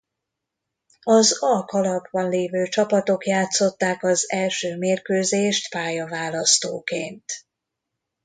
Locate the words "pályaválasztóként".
5.69-7.23